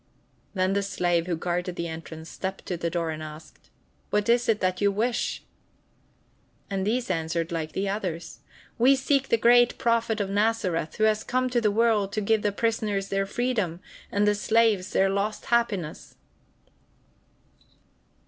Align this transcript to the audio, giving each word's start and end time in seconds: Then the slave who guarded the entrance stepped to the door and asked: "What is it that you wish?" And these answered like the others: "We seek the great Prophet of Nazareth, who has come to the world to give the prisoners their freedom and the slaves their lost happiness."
Then 0.55 0.73
the 0.73 0.81
slave 0.81 1.27
who 1.27 1.35
guarded 1.35 1.75
the 1.75 1.87
entrance 1.87 2.27
stepped 2.27 2.65
to 2.65 2.75
the 2.75 2.89
door 2.89 3.11
and 3.11 3.21
asked: 3.21 3.69
"What 4.09 4.29
is 4.29 4.49
it 4.49 4.59
that 4.59 4.81
you 4.81 4.91
wish?" 4.91 5.43
And 6.71 6.87
these 6.87 7.11
answered 7.11 7.51
like 7.51 7.73
the 7.73 7.87
others: 7.87 8.39
"We 8.79 8.95
seek 8.95 9.29
the 9.29 9.37
great 9.37 9.77
Prophet 9.77 10.19
of 10.19 10.27
Nazareth, 10.31 10.95
who 10.95 11.03
has 11.03 11.23
come 11.23 11.51
to 11.51 11.61
the 11.61 11.69
world 11.69 12.13
to 12.13 12.19
give 12.21 12.41
the 12.41 12.51
prisoners 12.51 13.09
their 13.09 13.27
freedom 13.27 13.79
and 14.11 14.27
the 14.27 14.33
slaves 14.33 14.89
their 14.91 15.07
lost 15.07 15.45
happiness." 15.53 16.15